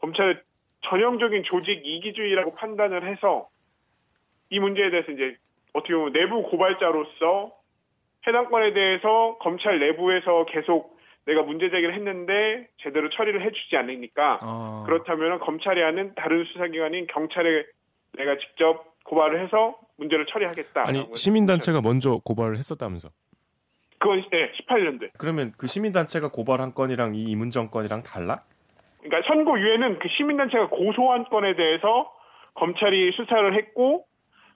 [0.00, 0.40] 검찰의
[0.82, 3.48] 전형적인 조직 이기주의라고 판단을 해서
[4.50, 5.36] 이 문제에 대해서 이제
[5.72, 7.52] 어떻게 보면 내부 고발자로서
[8.26, 14.82] 해당 건에 대해서 검찰 내부에서 계속 내가 문제 제기를 했는데 제대로 처리를 해주지 않으니까 아.
[14.86, 17.64] 그렇다면 검찰이 하는 다른 수사기관인 경찰에
[18.16, 20.88] 내가 직접 고발을 해서 문제를 처리하겠다.
[20.88, 23.10] 아니 시민단체가 먼저 고발을 했었다면서.
[23.98, 25.10] 그건 네, 18년도에.
[25.18, 28.42] 그러면 그 시민단체가 고발한 건이랑 이 이문정 건이랑 달라?
[29.02, 32.10] 그러니까 선고 유예는 그 시민단체가 고소한 건에 대해서
[32.54, 34.06] 검찰이 수사를 했고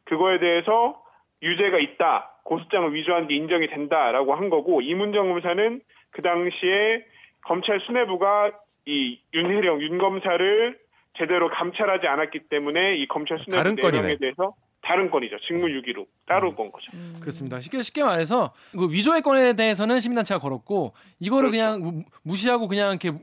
[0.04, 1.02] 그거에 대해서
[1.42, 2.30] 유죄가 있다.
[2.44, 7.04] 고소장을 위조한 게 인정이 된다라고 한 거고 이문정 검사는 그 당시에
[7.42, 8.52] 검찰 수뇌부가
[8.86, 10.78] 이 윤혜령 윤 검사를
[11.16, 14.16] 제대로 감찰하지 않았기 때문에 이 검찰 수뇌부 다른 내용에.
[14.18, 15.38] 대해서 다른 건이죠.
[15.46, 16.90] 직무유기로 따로 건 거죠.
[16.92, 17.16] 음.
[17.20, 17.58] 그렇습니다.
[17.60, 22.02] 쉽게 쉽게 말해서 그 위조의 건에 대해서는 시민단체가 걸었고 이거를 그냥 그렇죠.
[22.22, 23.16] 무시하고 그냥 이렇게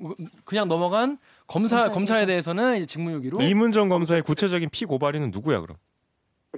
[0.43, 2.53] 그냥 넘어간 검사 검사에 검찰에 대해서.
[2.53, 5.77] 대해서는 이제 직무유기로 이문정 검사의 구체적인 피고발인은 누구야 그럼?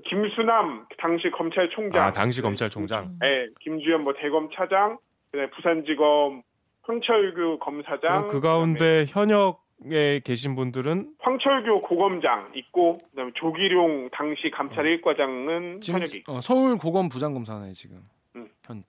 [0.06, 3.18] 김수남 당시 검찰총장, 아 당시 검찰총장.
[3.20, 4.98] 네, 김주현 뭐 대검 차장,
[5.32, 6.42] 그다음에 부산지검
[6.82, 14.86] 황철규 검사장, 그 가운데 현역 현장에 계신 분들은 황철교 고검장 있고 그다음에 조기룡 당시 감찰
[14.86, 16.34] 1과장은 지금 현역이 있고.
[16.34, 18.04] 어, 서울 고검 부장검사네 지금.
[18.36, 18.50] 음.
[18.66, 18.84] 현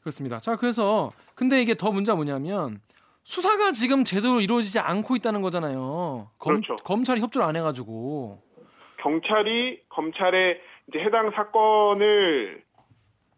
[0.00, 0.38] 그렇습니다.
[0.38, 2.80] 자 그래서 근데 이게 더 문제가 뭐냐면
[3.24, 6.30] 수사가 지금 제대로 이루어지지 않고 있다는 거잖아요.
[6.38, 6.76] 검, 그렇죠.
[6.76, 8.47] 검찰이 협조를 안 해가지고.
[8.98, 12.62] 경찰이 검찰에 이제 해당 사건을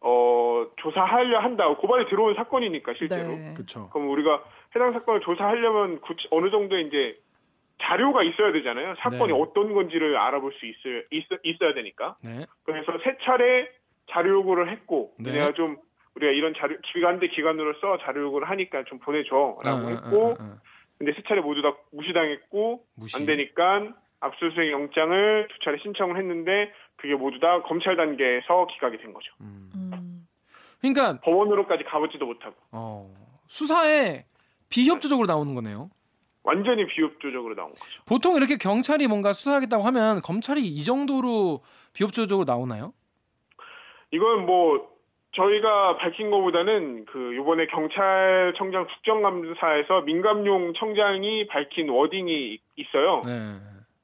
[0.03, 3.53] 어 조사하려 한다 고발이 들어온 사건이니까 실제로 네.
[3.55, 3.91] 그렇죠.
[3.91, 4.43] 그럼 우리가
[4.75, 7.13] 해당 사건을 조사하려면 구체- 어느 정도의 이제
[7.83, 9.39] 자료가 있어야 되잖아요 사건이 네.
[9.39, 12.47] 어떤 건지를 알아볼 수 있어야 있어, 있어야 되니까 네.
[12.65, 13.69] 그래서 세 차례
[14.11, 15.33] 자료 요구를 했고 네.
[15.33, 15.77] 내가 좀
[16.15, 20.31] 우리가 이런 자료 기간 대 기간으로서 자료 요구를 하니까 좀 보내줘라고 어, 어, 했고 어,
[20.31, 20.57] 어, 어.
[20.99, 23.17] 근데 세 차례 모두 다 무시당했고 무시.
[23.17, 23.89] 안 되니까
[24.21, 29.33] 압수수색 영장을 두 차례 신청을 했는데 그게 모두 다 검찰 단계에서 기각이 된 거죠.
[29.41, 29.71] 음.
[29.75, 30.27] 음.
[30.81, 33.11] 그러니까 법원으로까지 가보지도 못하고 어,
[33.49, 34.25] 수사에
[34.69, 35.91] 비협조적으로 나오는 거네요.
[36.43, 38.03] 완전히 비협조적으로 나온 거죠.
[38.07, 41.61] 보통 이렇게 경찰이 뭔가 수사하겠다고 하면 검찰이 이 정도로
[41.93, 42.93] 비협조적으로 나오나요?
[44.11, 44.89] 이건 뭐
[45.33, 53.23] 저희가 밝힌 것보다는 그 이번에 경찰청장 국정감사에서 민감용 청장이 밝힌 워딩이 있어요.
[53.25, 53.59] 네.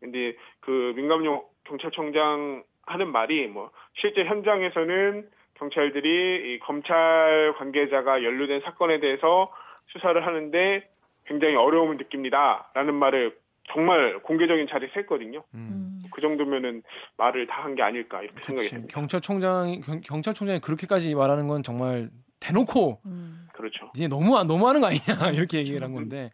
[0.07, 9.01] 근데 그 민감용 경찰청장 하는 말이 뭐 실제 현장에서는 경찰들이 이 검찰 관계자가 연루된 사건에
[9.01, 9.51] 대해서
[9.88, 10.88] 수사를 하는데
[11.27, 13.37] 굉장히 어려움을 느낍니다라는 말을
[13.73, 15.42] 정말 공개적인 자리에서 했거든요.
[15.55, 15.69] 음.
[15.73, 16.03] 음.
[16.12, 16.83] 그 정도면은
[17.16, 18.75] 말을 다 한 게 아닐까 이렇게 생각이 그치.
[18.77, 18.95] 됩니다.
[18.95, 23.49] 경찰청장이 경, 경찰청장이 그렇게까지 말하는 건 정말 대놓고 음.
[23.53, 23.90] 그렇죠.
[23.97, 26.31] 이제 너무 너무 하는 거 아니냐 이렇게 얘기를 한 건데.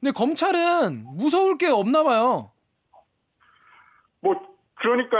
[0.00, 2.52] 근데 검찰은 무서울 게 없나 봐요.
[4.20, 4.34] 뭐
[4.74, 5.18] 그러니까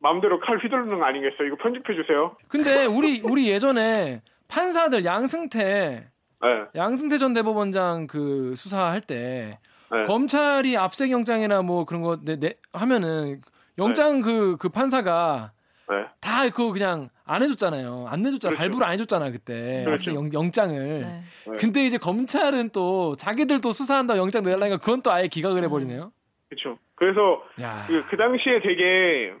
[0.00, 1.46] 마음대로 칼 휘두르는 거 아니겠어요?
[1.46, 2.36] 이거 편집해 주세요.
[2.48, 6.08] 근데 우리 우리 예전에 판사들 양승태
[6.40, 9.58] 네, 양승태 전 대법원장 그 수사할 때
[9.90, 10.04] 네.
[10.04, 13.40] 검찰이 압색 영장이나 뭐 그런 거 내, 내, 하면은
[13.78, 15.52] 영장 그그 판사가
[15.88, 16.04] 네.
[16.20, 18.06] 다 그거 그냥 안 해줬잖아요.
[18.08, 18.50] 안 내줬잖아.
[18.50, 18.56] 그렇죠.
[18.58, 20.14] 발부를 안 해줬잖아 그때 그렇죠.
[20.14, 21.00] 영, 영장을.
[21.00, 21.22] 네.
[21.46, 21.56] 네.
[21.56, 26.12] 근데 이제 검찰은 또 자기들 또 수사한다 영장 내달라니까 그건 또 아예 기각을 해버리네요.
[26.48, 26.78] 그렇죠.
[26.98, 29.32] 그래서 야, 그, 그 당시에 되게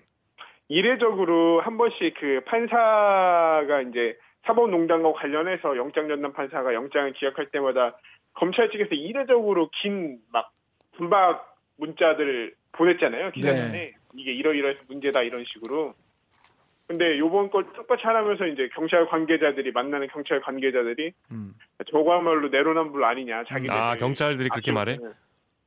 [0.68, 7.96] 이례적으로 한 번씩 그 판사가 이제 사법농단과 관련해서 영장 전담 판사가 영장을 기각할 때마다
[8.34, 10.52] 검찰 측에서 이례적으로 긴 막
[10.98, 13.94] 분박 문자들을 보냈잖아요 기자단에 네.
[14.14, 15.94] 이게 이러이러해서 문제다 이런 식으로.
[16.86, 21.54] 근데 요번 걸 똑같이 하라면서 이제 경찰 관계자들이 만나는 경찰 관계자들이 음.
[21.90, 24.98] 저거야말로 내로남불 아니냐 자기들 아 경찰들이 그렇게 말해?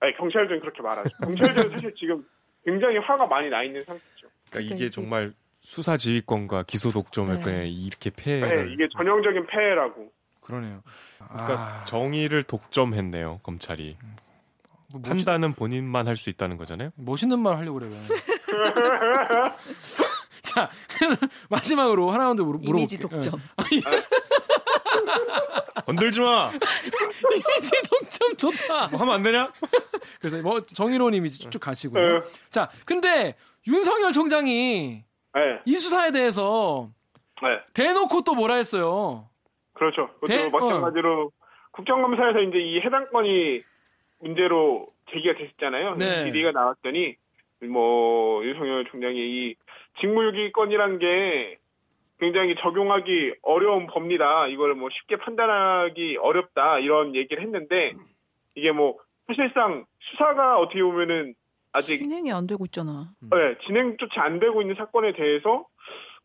[0.01, 1.09] 아니 경찰들은 그렇게 말하죠.
[1.21, 2.25] 경찰들은 사실 지금
[2.65, 4.27] 굉장히 화가 많이 나 있는 상태죠.
[4.49, 7.41] 그러니까 이게 이게- 정말 수사 지휘권과 기소 독점을 네.
[7.43, 10.11] 그냥 이렇게 네, 폐해를 이게 전형적인 폐해라고.
[10.41, 10.81] 그러네요.
[11.19, 13.95] 그러니까 아, 정의를 독점했네요 검찰이
[14.91, 16.89] 뭐 멋있, 판단은 본인만 할 수 있다는 거잖아요.
[16.95, 17.91] 멋있는 말 하려고 그래요.
[20.41, 20.69] 자
[21.49, 22.75] 마지막으로 하나 더 물어, 물어볼게요.
[22.77, 23.39] 이미지 독점.
[25.85, 26.51] 건들지 마.
[27.33, 28.87] 이미지 독점 좋다.
[28.89, 29.51] 뭐 하면 안 되냐?
[30.19, 32.19] 그래서 뭐 정의로운 이미지 쭉쭉 가시고요.
[32.19, 32.25] 네.
[32.49, 33.35] 자, 근데
[33.67, 36.89] 윤석열 총장이 네, 이 수사에 대해서
[37.41, 39.27] 네, 대놓고 또 뭐라 했어요.
[39.73, 40.07] 그렇죠.
[40.15, 41.31] 그것도 대- 마찬가지로
[41.71, 43.61] 국정감사에서 이제 이 해당 건이
[44.19, 45.95] 문제로 제기가 됐었잖아요.
[45.95, 46.25] 네.
[46.25, 47.15] 질의가 나왔더니
[47.69, 49.55] 뭐 윤석열 총장이 이
[49.99, 51.57] 직무유기 건이란 게
[52.21, 54.45] 굉장히 적용하기 어려운 법리다.
[54.47, 56.77] 이걸 뭐 쉽게 판단하기 어렵다.
[56.77, 57.93] 이런 얘기를 했는데
[58.53, 61.33] 이게 뭐 사실상 수사가 어떻게 보면은
[61.73, 63.09] 아직 진행이 안 되고 있잖아.
[63.21, 65.65] 네, 진행조차 안 되고 있는 사건에 대해서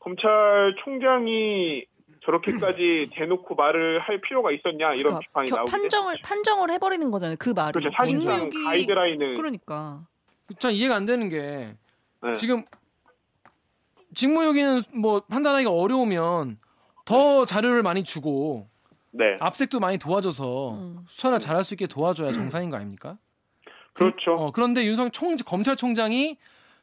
[0.01, 1.87] 검찰총장이
[2.25, 7.37] 저렇게까지 대놓고 말을 할 필요가 있었냐 이런 그러니까 비판이 겨- 나오고 판정을 판정을 해버리는 거잖아요.
[7.41, 7.73] 그 말이.
[7.73, 10.03] 그렇죠 직무유기 가이드라인을 그러니까.
[10.59, 11.75] 자, 이해가 안 되는 게
[12.23, 12.35] 네.
[12.35, 12.65] 지금
[14.17, 16.59] 직무유기는 뭐 판단하기가 어려우면
[17.05, 18.67] 더 자료를 많이 주고
[19.13, 20.99] 네 압색도 많이 도와줘서 음.
[21.07, 23.17] 수사를 잘할 수 있게 도와줘야 정상인 거 아닙니까?
[23.93, 26.37] 그렇죠 어, 그런데 윤석 총 검찰총장이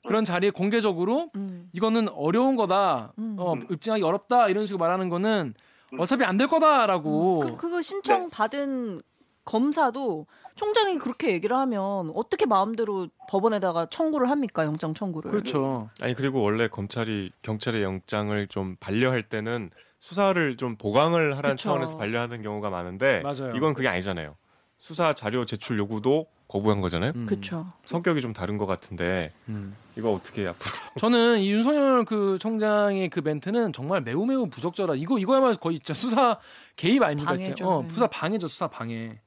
[0.07, 1.69] 그런 자리에 공개적으로 음.
[1.73, 3.13] 이거는 어려운 거다.
[3.19, 3.35] 음.
[3.39, 4.49] 어, 입증하기 어렵다.
[4.49, 5.53] 이런 식으로 말하는 거는
[5.97, 7.39] 어차피 안 될 거다라고.
[7.39, 9.01] 그 그거 신청 받은
[9.45, 15.31] 검사도 총장이 그렇게 얘기를 하면 어떻게 마음대로 법원에다가 청구를 합니까 영장 청구를?
[15.31, 15.89] 그렇죠.
[16.01, 21.69] 아니 그리고 원래 검찰이 경찰의 영장을 좀 반려할 때는 수사를 좀 보강을 하라는 그쵸.
[21.69, 23.53] 차원에서 반려하는 경우가 많은데 맞아요.
[23.55, 24.35] 이건 그게 아니잖아요.
[24.77, 27.13] 수사 자료 제출 요구도 거부한 거잖아요.
[27.15, 27.25] 음.
[27.25, 27.71] 그렇죠.
[27.85, 29.75] 성격이 좀 다른 것 같은데 음.
[29.97, 30.59] 이거 어떻게 앞으로
[30.99, 34.95] 저는 이 윤석열 그 총장의 그 멘트는 정말 매우 매우 부적절하.
[34.95, 36.37] 이거 이거야말로 거의 진짜 수사
[36.75, 37.35] 개입 아닙니까?
[37.35, 37.63] 진짜.
[37.63, 37.69] 방해죠.
[37.69, 37.89] 어, 네.
[37.89, 38.47] 수사 방해죠.
[38.47, 39.19] 수사 방해.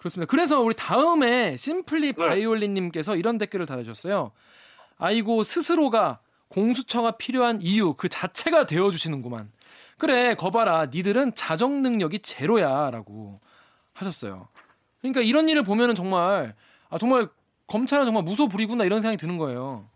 [0.00, 0.30] 그렇습니다.
[0.30, 2.26] 그래서 우리 다음에 심플리 네.
[2.26, 4.32] 바이올린님께서 이런 댓글을 달아주셨어요.
[4.96, 9.52] 아이고 스스로가 공수처가 필요한 이유 그 자체가 되어주시는구만.
[9.98, 13.40] 그래 거봐라 니들은 자정 능력이 제로야라고
[13.92, 14.48] 하셨어요.
[15.02, 16.54] 그러니까 이런 일을 보면은 정말
[16.88, 17.28] 아 정말
[17.66, 19.86] 검찰은 정말 무소 부리구나 이런 생각이 드는 거예요.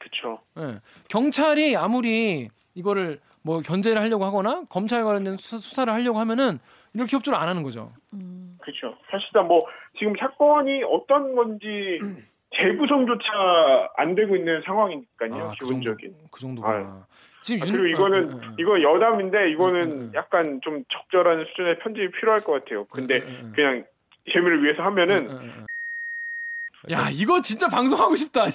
[0.00, 0.42] 그렇죠.
[0.58, 0.80] 예.
[1.08, 6.58] 경찰이 아무리 이거를 뭐 견제를 하려고 하거나 검찰 관련된 수사, 수사를 하려고 하면은
[6.96, 7.92] 이렇게 협조를 안 하는 거죠.
[8.14, 8.56] 음.
[8.62, 8.96] 그렇죠.
[9.10, 9.58] 사실상 뭐
[9.98, 12.00] 지금 사건이 어떤 건지
[12.56, 15.30] 재구성조차 안 되고 있는 상황이니까요.
[15.30, 16.14] 그 정도, 기본적인.
[16.30, 16.74] 그 정도구나.
[16.74, 16.86] 아유.
[17.42, 18.54] 지금 아, 윤- 그리고 이거는 어, 어, 어.
[18.58, 20.12] 이거 여담인데 이거는 음, 음, 음.
[20.14, 22.86] 약간 좀 적절한 수준의 편집이 필요할 것 같아요.
[22.86, 23.52] 근데 음, 음, 음.
[23.54, 23.84] 그냥
[24.32, 25.66] 재미를 위해서 하면은.
[26.90, 28.44] 야 이거 진짜 방송하고 싶다.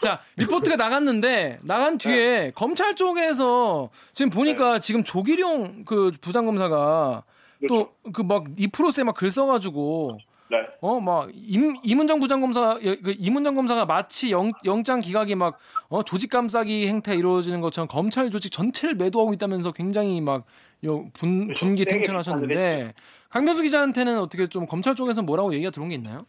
[0.00, 0.06] 씨.
[0.06, 7.24] 자 리포트가 나갔는데 나간 뒤에 검찰 쪽에서 지금 보니까 지금 조기룡 그 부장검사가
[7.68, 10.18] 또그 막 이프로스에 막글 써가지고
[10.50, 10.64] 네.
[10.80, 15.58] 어막 이문정 부장검사 그 이문정 검사가 마치 영, 영장 기각이 막
[15.88, 20.44] 어, 조직 감싸기 행태 이루어지는 것처럼 검찰 조직 전체를 매도하고 있다면서 굉장히 막
[20.84, 21.66] 요, 분, 그렇죠.
[21.66, 22.94] 분기 탱천하셨는데
[23.28, 26.26] 강병수 기자한테는 어떻게 좀 검찰 쪽에서 뭐라고 얘기가 들어온 게 있나요?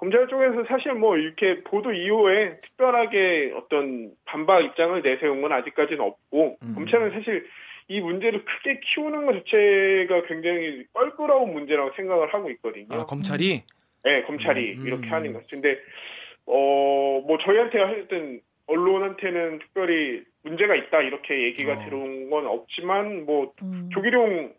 [0.00, 6.56] 검찰 쪽에서 사실 뭐 이렇게 보도 이후에 특별하게 어떤 반박 입장을 내세운 건 아직까지는 없고
[6.62, 6.74] 음.
[6.74, 7.46] 검찰은 사실
[7.88, 12.86] 이 문제를 크게 키우는 것 자체가 굉장히 껄끄러운 문제라고 생각을 하고 있거든요.
[12.90, 13.62] 아, 검찰이
[14.04, 14.86] 네, 검찰이 음, 음.
[14.86, 15.46] 이렇게 하는 것.
[15.48, 15.78] 근데
[16.46, 21.84] 어 뭐 저희한테 하여튼 언론한테는 특별히 문제가 있다 이렇게 얘기가 어.
[21.84, 23.90] 들어온 건 없지만 뭐 음.
[23.92, 24.54] 조기룡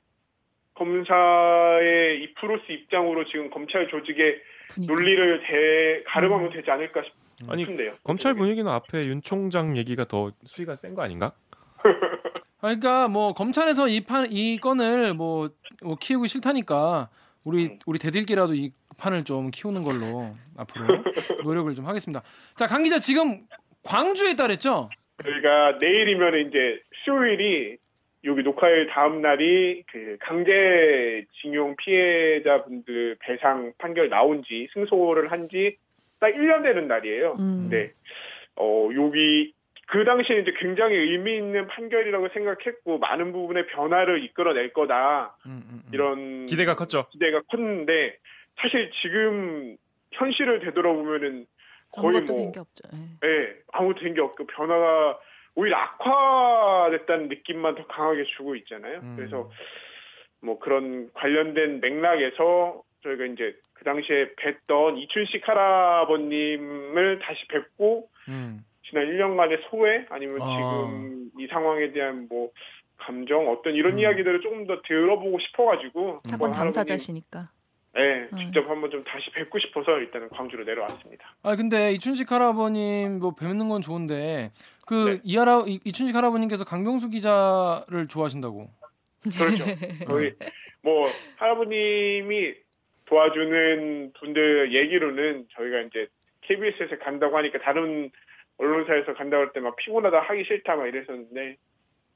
[0.81, 4.91] 검사의 이 프로스 입장으로 지금 검찰 조직의 분위기.
[4.91, 7.03] 논리를 대 가름하면 되지 않을까
[7.49, 7.93] 아니 싶은데요.
[8.03, 11.33] 검찰 분위기는 앞에 윤 총장 얘기가 더 수위가 센 거 아닌가?
[12.61, 15.49] 아, 그러니까 뭐 검찰에서 이 판 이 건을 뭐,
[15.83, 17.09] 뭐 키우기 싫다니까
[17.43, 17.79] 우리 음.
[17.85, 20.85] 우리 대들기라도 이 판을 좀 키우는 걸로 앞으로
[21.43, 22.21] 노력을 좀 하겠습니다.
[22.55, 23.41] 자, 강 기자 지금
[23.83, 24.89] 광주에 있다랬죠?
[25.23, 27.77] 저희가 내일이면 이제 수요일이
[28.23, 35.77] 여기 녹화일 다음 날이 그 강제징용 피해자분들 배상 판결 나온 지 승소를 한 지
[36.21, 37.35] 딱 1년 되는 날이에요.
[37.39, 37.67] 음.
[37.69, 37.91] 네.
[38.55, 39.53] 어, 여기
[39.87, 45.35] 그 당시에 이제 굉장히 의미 있는 판결이라고 생각했고 많은 부분의 변화를 이끌어낼 거다.
[45.47, 45.89] 음, 음, 음.
[45.91, 47.07] 이런 기대가 컸죠.
[47.09, 48.17] 기대가 컸는데
[48.61, 49.75] 사실 지금
[50.11, 51.47] 현실을 되돌아보면은
[51.91, 52.83] 거의 아무것도 뭐된게 없죠.
[52.93, 53.27] 예.
[53.27, 55.19] 예, 아무것도 된게 없고 변화가
[55.55, 58.99] 오히려 악화됐다는 느낌만 더 강하게 주고 있잖아요.
[59.03, 59.15] 음.
[59.15, 59.49] 그래서
[60.41, 68.63] 뭐 그런 관련된 맥락에서 저희가 이제 그 당시에 뵀던 이춘식 할아버님을 다시 뵙고 음.
[68.87, 70.55] 지난 1년간의 소회 아니면 아.
[70.55, 72.51] 지금 이 상황에 대한 뭐
[72.97, 73.99] 감정 어떤 이런 음.
[73.99, 77.49] 이야기들을 조금 더 들어보고 싶어가지고 사건 당사자시니까.
[77.93, 78.37] 네, 음.
[78.37, 81.35] 직접 한번 좀 다시 뵙고 싶어서 일단은 광주로 내려왔습니다.
[81.43, 84.51] 아 근데 이춘식 할아버님 뭐 뵙는 건 좋은데
[84.87, 85.19] 그 네.
[85.23, 88.69] 이하라 이- 이춘식 할아버님께서 강병수 기자를 좋아하신다고.
[89.37, 89.65] 그렇죠.
[90.09, 90.33] 저희
[90.81, 92.53] 뭐 할아버님이
[93.05, 96.07] 도와주는 분들 얘기로는 저희가 이제
[96.41, 98.09] KBS에서 간다고 하니까 다른
[98.57, 101.57] 언론사에서 간다고 할 때 막 피곤하다 하기 싫다 막 이랬었는데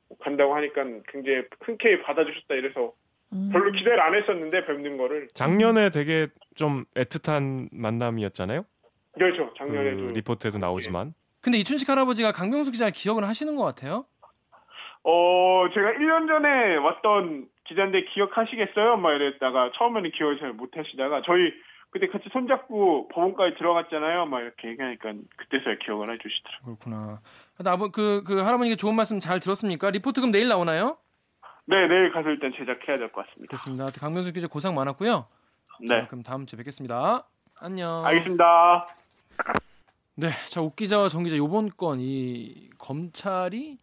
[0.07, 3.04] 뭐 간다고 하니까 굉장히 흔쾌히 받아주셨다 이래서 음.
[3.51, 8.63] 별로 기대를 안 했었는데 뵙는 거를 작년에 되게 좀 애틋한 만남이었잖아요.
[9.13, 14.05] 그렇죠 그 작년에도 리포트에도 나오지만 근데 이춘식 할아버지가 강병수 기자를 기억을 하시는 것 같아요.
[15.03, 18.97] 어 제가 1년 전에 왔던 기자인데 기억하시겠어요?
[18.97, 21.51] 막 이랬다가 처음에는 기억을 잘 못 하시다가 저희
[21.91, 24.25] 그때 같이 손잡고 법원까지 들어갔잖아요.
[24.25, 26.75] 막 이렇게 얘기하니까 그때서야 기억을 해주시더라고요.
[26.77, 27.21] 그렇구나.
[27.63, 29.91] 나그 그, 그 할아버님께 좋은 말씀 잘 들었습니까?
[29.91, 30.97] 리포트 그럼 내일 나오나요?
[31.67, 33.49] 네, 내일 가서 일단 제작해야 될 것 같습니다.
[33.49, 33.85] 그렇습니다.
[33.99, 35.25] 강병수 기자 고생 많았고요.
[35.81, 37.27] 네, 자, 그럼 다음 주에 뵙겠습니다.
[37.59, 38.05] 안녕.
[38.05, 38.87] 알겠습니다.
[40.15, 43.77] 네, 자, 옥 기자와 정 기자 요번 건 이 검찰이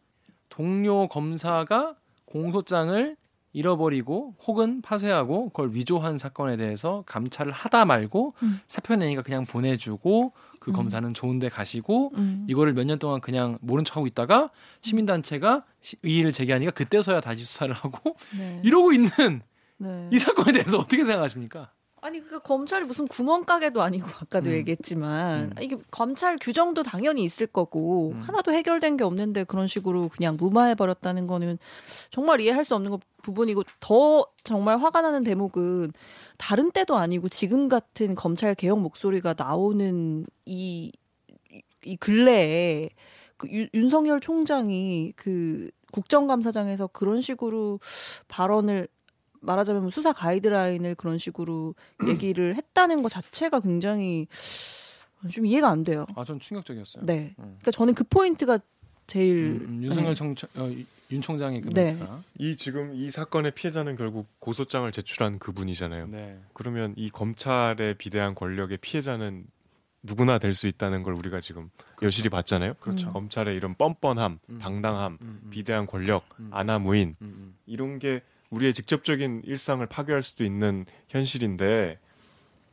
[0.48, 1.94] 동료 검사가
[2.26, 3.16] 공소장을
[3.52, 8.60] 잃어버리고 혹은 파쇄하고 그걸 위조한 사건에 대해서 감찰을 하다 말고 음.
[8.66, 10.72] 사표 내니까 그냥 보내주고 그 음.
[10.74, 12.46] 검사는 좋은데 가시고 음.
[12.48, 17.72] 이거를 몇 년 동안 그냥 모른 척하고 있다가 시민단체가 시- 의의를 제기하니까 그때서야 다시 수사를
[17.74, 18.60] 하고 네.
[18.64, 19.42] 이러고 있는
[19.78, 20.08] 네.
[20.12, 21.70] 이 사건에 대해서 어떻게 생각하십니까?
[22.04, 24.54] 아니 그 검찰이 무슨 구멍가게도 아니고 아까도 음.
[24.54, 25.62] 얘기했지만 음.
[25.62, 28.20] 이게 검찰 규정도 당연히 있을 거고 음.
[28.20, 31.58] 하나도 해결된 게 없는데 그런 식으로 그냥 무마해 버렸다는 거는
[32.10, 35.92] 정말 이해할 수 없는 거- 부분이고 더 정말 화가 나는 대목은
[36.38, 40.90] 다른 때도 아니고 지금 같은 검찰 개혁 목소리가 나오는 이,
[41.84, 42.90] 이 근래에
[43.36, 47.78] 그 윤- 윤석열 총장이 그 국정감사장에서 그런 식으로
[48.26, 48.88] 발언을
[49.42, 51.74] 말하자면 수사 가이드라인을 그런 식으로
[52.08, 54.26] 얘기를 했다는 것 자체가 굉장히
[55.30, 56.06] 좀 이해가 안 돼요.
[56.16, 57.04] 아, 전 충격적이었어요.
[57.04, 57.34] 네.
[57.38, 57.56] 음.
[57.60, 58.58] 그러니까 저는 그 포인트가
[59.06, 60.34] 제일 음, 음, 윤석열 네.
[60.34, 60.70] 청, 어,
[61.10, 61.92] 윤 총장의 그 네.
[61.92, 62.22] 멘트가.
[62.38, 66.06] 이 지금 이 사건의 피해자는 결국 고소장을 제출한 그분이잖아요.
[66.06, 66.40] 네.
[66.54, 69.44] 그러면 이 검찰에 비대한 권력의 피해자는
[70.04, 71.70] 누구나 될 수 있다는 걸 우리가 지금
[72.02, 72.74] 여실히 봤잖아요.
[72.80, 73.08] 그렇죠.
[73.08, 73.12] 음.
[73.12, 74.58] 검찰의 이런 뻔뻔함, 음.
[74.58, 76.48] 당당함, 음, 음, 비대한 권력, 음.
[76.52, 77.54] 아나무인 음, 음.
[77.66, 81.98] 이런 게 우리의 직접적인 일상을 파괴할 수도 있는 현실인데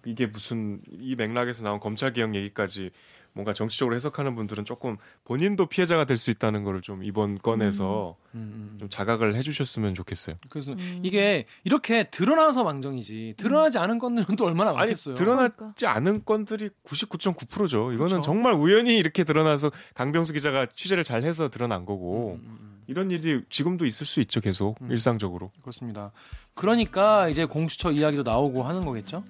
[0.06, 2.92] 이게 무슨 이 맥락에서 나온 검찰 개혁 얘기까지
[3.32, 8.40] 뭔가 정치적으로 해석하는 분들은 조금 본인도 피해자가 될 수 있다는 거를 좀 이번 건에서 음,
[8.40, 8.78] 음, 음.
[8.80, 10.36] 좀 자각을 해주셨으면 좋겠어요.
[10.50, 11.00] 그래서 음.
[11.04, 15.16] 이게 이렇게 드러나서 망정이지 드러나지 않은 건들은 또 얼마나 아니 많겠어요.
[15.16, 15.92] 드러나지 그러니까.
[15.96, 17.92] 않은 건들이 99.9%죠.
[17.94, 18.22] 이거는 그렇죠.
[18.22, 22.79] 정말 우연히 이렇게 드러나서 강병수 기자가 취재를 잘 해서 드러난 거고 음, 음, 음.
[22.90, 24.42] 이런 일이 지금도 있을 수 있죠.
[24.42, 24.90] 계속 음.
[24.90, 25.52] 일상적으로.
[25.62, 26.12] 그렇습니다.
[26.56, 29.24] 그러니까 이제 공수처 이야기도 나오고 하는 거겠죠.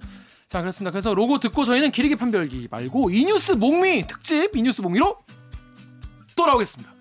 [0.48, 0.90] 자, 그렇습니다.
[0.90, 5.18] 그래서 로고 듣고 저희는 기리기 판별기 말고 이 뉴스 목미 특집 이 뉴스 목미로
[6.34, 6.99] 돌아오겠습니다.